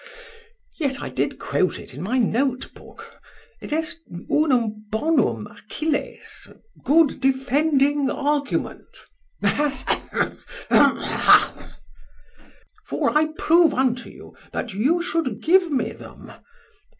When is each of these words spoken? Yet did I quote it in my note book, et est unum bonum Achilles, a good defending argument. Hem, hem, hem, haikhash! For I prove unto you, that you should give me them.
Yet 0.79 0.97
did 1.13 1.31
I 1.33 1.35
quote 1.37 1.77
it 1.77 1.93
in 1.93 2.01
my 2.01 2.17
note 2.17 2.73
book, 2.73 3.21
et 3.61 3.71
est 3.71 3.99
unum 4.31 4.83
bonum 4.89 5.45
Achilles, 5.45 6.47
a 6.49 6.79
good 6.79 7.19
defending 7.21 8.09
argument. 8.09 8.97
Hem, 9.43 9.69
hem, 9.71 10.39
hem, 10.71 10.97
haikhash! 11.03 11.75
For 12.87 13.15
I 13.15 13.27
prove 13.37 13.75
unto 13.75 14.09
you, 14.09 14.35
that 14.51 14.73
you 14.73 15.03
should 15.03 15.39
give 15.39 15.71
me 15.71 15.91
them. 15.91 16.33